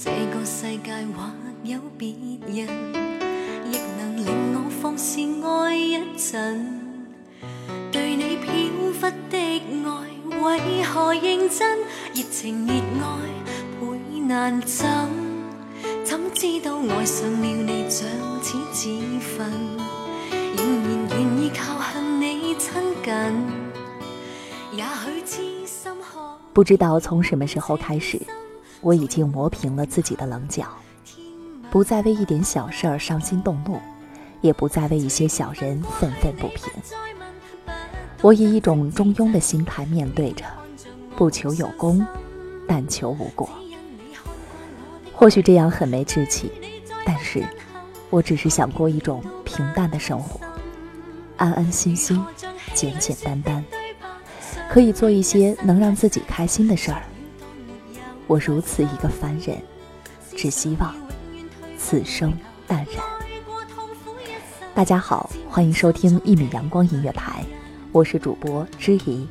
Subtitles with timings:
[0.00, 1.28] 这个世界或
[1.64, 2.10] 有别
[2.46, 2.68] 人
[3.66, 7.04] 亦能令我放肆爱一阵
[7.90, 8.52] 对你飘
[9.00, 11.80] 忽的爱为何认真
[12.14, 13.18] 热情热爱
[13.80, 14.86] 倍难枕
[16.04, 18.06] 怎知道爱上了你像
[18.40, 19.50] 似自焚
[20.56, 22.72] 仍然愿意靠向你亲
[23.04, 23.14] 近
[24.78, 28.16] 也许痴心可不知道从什么时候开始
[28.80, 30.64] 我已经磨平了自己的棱角，
[31.70, 33.80] 不再为一点小事儿伤心动怒，
[34.40, 36.66] 也不再为一些小人愤愤不平。
[38.22, 40.44] 我以一种中庸的心态面对着，
[41.16, 42.04] 不求有功，
[42.68, 43.48] 但求无过。
[45.12, 46.50] 或许这样很没志气，
[47.04, 47.44] 但是
[48.10, 50.40] 我只是想过一种平淡的生活，
[51.36, 52.24] 安安心心，
[52.74, 53.64] 简简单单，
[54.70, 57.02] 可以做一些能让自己开心的事儿。
[58.28, 59.56] 我如此一个凡人，
[60.36, 60.94] 只希望
[61.78, 62.30] 此生
[62.66, 63.02] 淡然。
[64.74, 67.42] 大家好，欢迎收听一米阳光音乐台，
[67.90, 69.26] 我是主播知怡。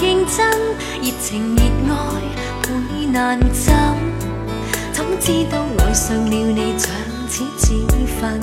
[0.00, 0.46] 认真，
[1.00, 1.62] 热情，热
[1.92, 2.20] 爱，
[2.62, 3.74] 倍难枕。
[4.92, 6.90] 怎知道爱上了你，像
[7.28, 7.72] 此自
[8.20, 8.38] 焚，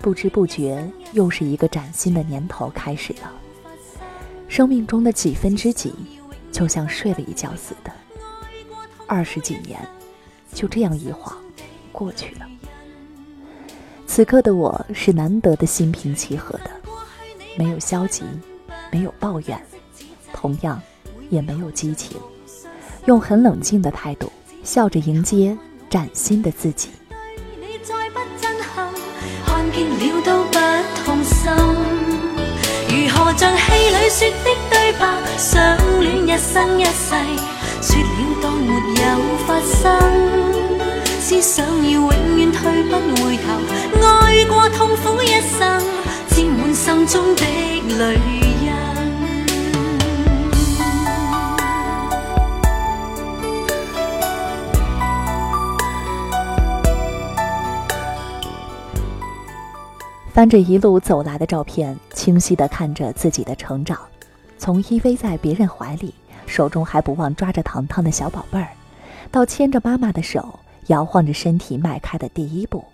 [0.00, 3.32] 不知不觉又是一个崭新的年头开始了
[4.46, 5.92] 生命中的几分之几
[6.52, 7.90] 就像睡了一觉似的
[9.08, 9.80] 二十几年
[10.54, 11.36] 就这样一晃
[11.90, 12.46] 过去了
[14.18, 16.70] 此刻的我是难得的心平气和的，
[17.56, 18.24] 没有消极，
[18.90, 19.56] 没有抱怨，
[20.34, 20.82] 同样，
[21.30, 22.16] 也没有激情，
[23.06, 24.28] 用很冷静的态度
[24.64, 25.56] 笑着迎接
[25.88, 26.88] 崭新的自己。
[41.40, 41.64] 想
[43.00, 45.80] 爱过痛苦一生，
[46.28, 48.18] 心中的泪。
[60.34, 63.96] 翻着一路走来的照片，清晰的看着自己的成长，
[64.58, 66.12] 从依偎在别人怀里，
[66.46, 68.68] 手中还不忘抓着糖糖的小宝贝儿，
[69.30, 70.58] 到牵着妈妈的手。
[70.88, 72.84] 摇晃着身体迈开的第一步，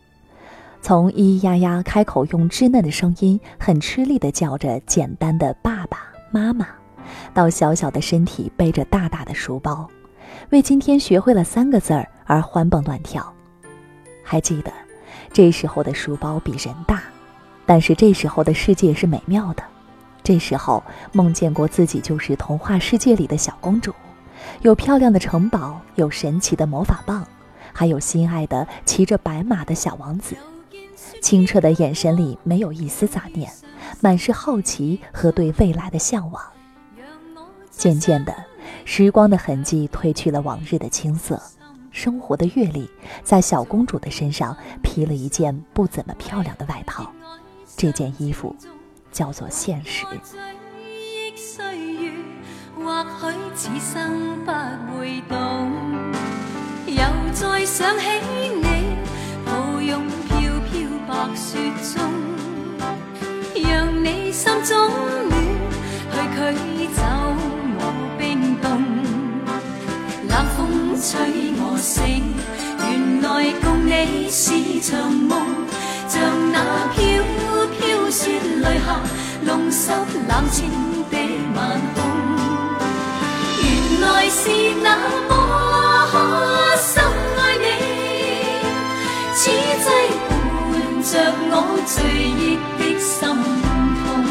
[0.82, 5.98] 从咿咿呀呀开口用稚嫩的声音很吃力地叫着简单的“爸爸
[6.30, 6.66] 妈妈”，
[7.32, 9.88] 到小小的身体背着大大的书包，
[10.50, 13.32] 为今天学会了三个字儿而欢蹦乱跳。
[14.24, 14.72] 还记得，
[15.32, 17.02] 这时候的书包比人大，
[17.64, 19.62] 但是这时候的世界是美妙的。
[20.24, 20.82] 这时候
[21.12, 23.94] 梦见过自己就是童话世界里的小公主，
[24.62, 27.24] 有漂亮的城堡，有神奇的魔法棒。
[27.74, 30.36] 还有心爱的骑着白马的小王子，
[31.20, 33.50] 清澈的眼神里没有一丝杂念，
[34.00, 36.40] 满是好奇和对未来的向往。
[37.70, 38.32] 渐渐的，
[38.84, 41.40] 时光的痕迹褪去了往日的青涩，
[41.90, 42.88] 生活的阅历
[43.24, 47.10] 在小公主的身上披了一件不怎么漂亮的外套。
[47.76, 48.54] 这件衣服，
[49.10, 50.06] 叫做现实。
[52.76, 54.52] 或许此生不
[54.98, 55.93] 会懂。
[57.34, 58.04] 再想起
[58.52, 58.96] 你，
[59.44, 60.38] 抱拥飘
[60.70, 61.58] 飘白雪
[61.92, 62.04] 中，
[63.68, 65.34] 让你心中暖，
[66.12, 67.02] 去驱走
[67.74, 68.70] 我冰冻。
[70.28, 71.18] 冷风吹
[71.58, 72.22] 我醒，
[72.88, 75.44] 原来共你是场梦，
[76.06, 76.22] 像
[76.52, 77.24] 那飘
[77.74, 78.30] 飘雪
[78.62, 79.00] 泪下，
[79.42, 79.90] 弄湿
[80.28, 80.70] 冷清
[81.10, 81.18] 的
[81.56, 82.04] 晚空。
[83.58, 84.50] 原来是
[84.84, 84.96] 那
[85.30, 85.43] 么。
[91.14, 92.04] 着我的心
[92.98, 93.40] 心
[94.02, 94.24] 痛。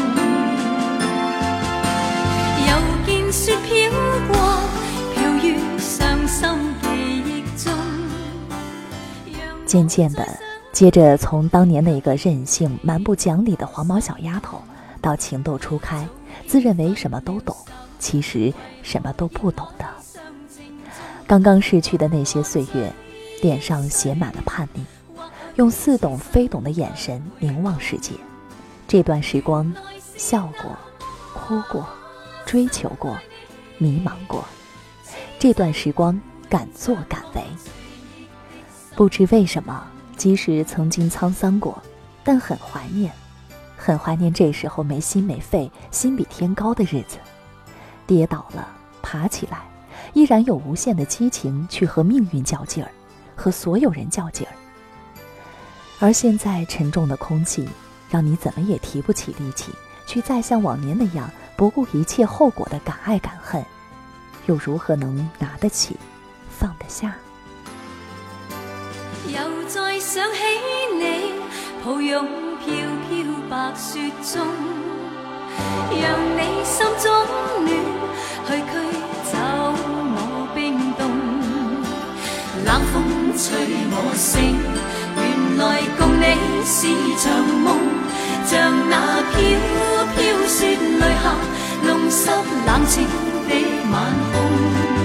[2.60, 3.90] 又见雪飘
[5.14, 6.18] 飘过，于伤
[6.82, 7.72] 记忆中。
[9.64, 10.28] 渐渐的，
[10.72, 14.60] 接着从当年那个任性蛮不讲理的黄毛小丫头，
[15.00, 16.06] 到情窦初开、
[16.46, 17.56] 自认为什么都懂，
[17.98, 18.52] 其实
[18.82, 19.86] 什么都不懂的，
[21.26, 22.92] 刚刚逝去的那些岁月，
[23.40, 24.84] 脸上写满了叛逆。
[25.56, 28.12] 用似懂非懂的眼神凝望世界，
[28.88, 29.72] 这段时光，
[30.16, 30.76] 笑过，
[31.32, 31.86] 哭过，
[32.44, 33.16] 追求过，
[33.78, 34.44] 迷茫过。
[35.38, 37.42] 这段时光敢作敢为。
[38.96, 39.86] 不知为什么，
[40.16, 41.80] 即使曾经沧桑过，
[42.24, 43.12] 但很怀念，
[43.76, 47.18] 很怀念这时候没心没肺、心比天高的日子。
[48.08, 48.66] 跌倒了，
[49.02, 49.58] 爬起来，
[50.14, 52.90] 依然有无限的激情去和命运较劲儿，
[53.36, 54.50] 和所有人较劲儿。
[56.00, 57.68] 而现在沉重的空气，
[58.10, 59.70] 让你怎么也提不起力气
[60.06, 63.64] 去再像往年那样不顾一切后果的敢爱敢恨，
[64.46, 65.96] 又如何能拿得起，
[66.50, 67.14] 放得下？
[69.28, 70.40] 又再想起
[70.98, 71.32] 你，
[71.84, 72.26] 抱拥
[72.58, 72.66] 飘
[73.08, 74.44] 飘白雪中，
[75.90, 77.24] 让你心中
[77.62, 77.70] 暖，
[78.46, 78.96] 去驱
[79.30, 79.72] 走
[80.14, 81.08] 我冰冻。
[82.66, 84.93] 冷风吹我醒。
[85.56, 86.24] 来共你
[86.64, 86.86] 是
[87.18, 87.78] 场梦，
[88.44, 89.40] 像那飘
[90.14, 91.34] 飘雪泪下，
[91.86, 92.30] 弄湿
[92.66, 93.04] 冷清
[93.48, 93.54] 的
[93.92, 95.03] 晚空。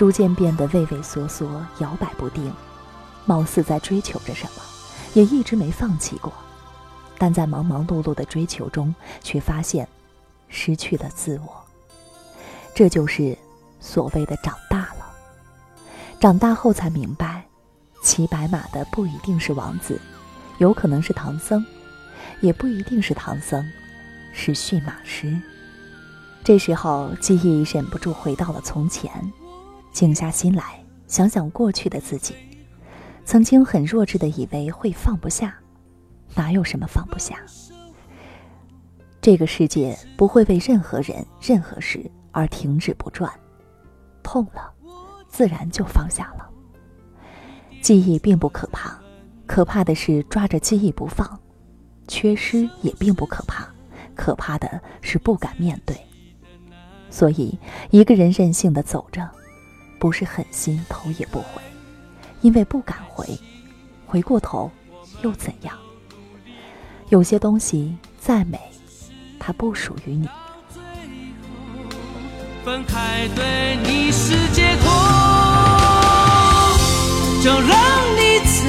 [0.00, 1.46] 逐渐变得畏畏缩缩、
[1.80, 2.50] 摇摆不定，
[3.26, 4.62] 貌似在追求着什么，
[5.12, 6.32] 也一直没放弃过。
[7.18, 9.86] 但在忙忙碌碌的追求中，却发现
[10.48, 11.52] 失去了自我。
[12.74, 13.36] 这就是
[13.78, 15.04] 所谓的长大了。
[16.18, 17.44] 长大后才明白，
[18.02, 20.00] 骑白马的不一定是王子，
[20.56, 21.62] 有可能是唐僧，
[22.40, 23.62] 也不一定是唐僧，
[24.32, 25.38] 是驯马师。
[26.42, 29.12] 这时候，记忆忍不住回到了从前。
[29.92, 32.34] 静下心来想想过去的自己，
[33.24, 35.54] 曾经很弱智的以为会放不下，
[36.34, 37.36] 哪有什么放不下？
[39.20, 43.30] 这个世界不会为任何人、任何事而停止不转，
[44.22, 44.72] 痛了，
[45.28, 46.48] 自然就放下了。
[47.82, 48.96] 记忆并不可怕，
[49.46, 51.26] 可怕的是抓着记忆不放；
[52.08, 53.68] 缺失也并不可怕，
[54.14, 55.94] 可怕的是不敢面对。
[57.10, 57.58] 所以，
[57.90, 59.39] 一个人任性的走着。
[60.00, 61.60] 不是狠心，头也不回，
[62.40, 63.28] 因为不敢回。
[64.06, 64.68] 回过头，
[65.22, 65.76] 又怎样？
[67.10, 68.58] 有些东西再美，
[69.38, 70.26] 它不属于你。
[72.64, 74.32] 分开对你是
[77.42, 78.68] 就让你走，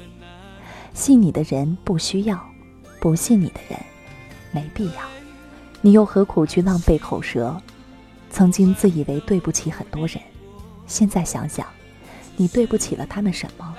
[0.94, 2.40] 信你的人不需要，
[3.00, 3.80] 不信你的人
[4.52, 5.02] 没必要。
[5.82, 7.56] 你又何苦去浪费口舌？
[8.30, 10.18] 曾经自以为对不起很多人，
[10.88, 11.66] 现在想想，
[12.38, 13.74] 你对不起了他们什么？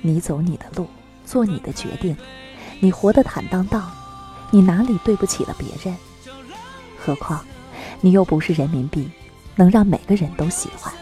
[0.00, 0.86] 你走你的路，
[1.24, 2.16] 做你的决定，
[2.80, 3.88] 你活得坦荡荡，
[4.50, 5.96] 你哪里对不起了别人？
[6.98, 7.44] 何况，
[8.00, 9.08] 你又不是人民币，
[9.54, 10.92] 能让每个人都喜欢。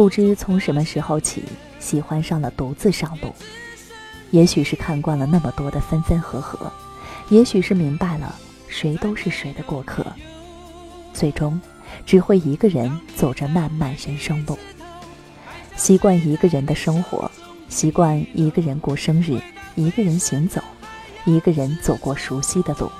[0.00, 1.44] 不知从什么时候起，
[1.78, 3.34] 喜欢上了独自上路。
[4.30, 6.72] 也许是看惯了那么多的分分合合，
[7.28, 8.34] 也许是明白了
[8.66, 10.06] 谁都是谁的过客，
[11.12, 11.60] 最终
[12.06, 14.58] 只会一个人走着漫漫人生路。
[15.76, 17.30] 习惯一个人的生活，
[17.68, 19.38] 习惯一个人过生日，
[19.74, 20.62] 一个人行走，
[21.26, 22.90] 一个人走过熟悉的路，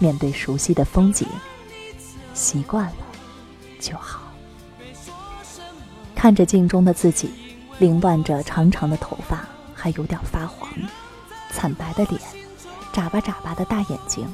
[0.00, 1.28] 面对熟悉的风景，
[2.34, 2.96] 习惯了
[3.78, 4.29] 就好。
[6.22, 7.30] 看着镜中的自己，
[7.78, 10.68] 凌乱着长长的头发，还有点发黄，
[11.50, 12.20] 惨白的脸，
[12.92, 14.28] 眨巴眨巴的大眼睛，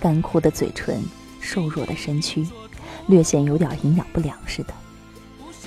[0.00, 1.04] 干枯的嘴唇，
[1.38, 2.48] 瘦弱的身躯，
[3.08, 4.72] 略显有点营养不良似的。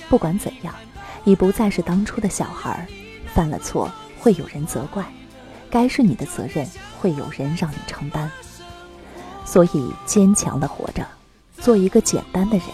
[0.08, 0.74] 不管怎样，
[1.22, 2.84] 已不再是当初的小孩，
[3.32, 3.88] 犯了错
[4.18, 5.04] 会有人责怪，
[5.70, 8.28] 该是你的责任会有人让你承担。
[9.44, 11.06] 所以坚强的活着，
[11.60, 12.66] 做一个简单的人，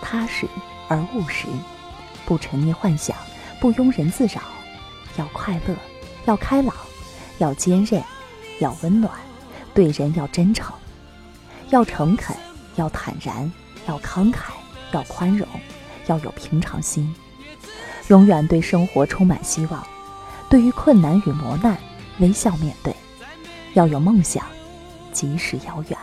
[0.00, 0.46] 踏实
[0.86, 1.48] 而务实。
[2.30, 3.16] 不沉溺幻想，
[3.58, 4.40] 不庸人自扰，
[5.16, 5.74] 要快乐，
[6.26, 6.72] 要开朗，
[7.38, 8.00] 要坚韧，
[8.60, 9.12] 要温暖，
[9.74, 10.72] 对人要真诚，
[11.70, 12.36] 要诚恳，
[12.76, 13.50] 要坦然，
[13.88, 14.36] 要慷慨，
[14.92, 15.44] 要宽容，
[16.06, 17.12] 要有平常心，
[18.06, 19.84] 永远对生活充满希望，
[20.48, 21.76] 对于困难与磨难
[22.20, 22.94] 微笑面对，
[23.74, 24.46] 要有梦想，
[25.12, 25.98] 即使遥远，